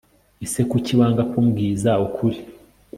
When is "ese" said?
0.45-0.59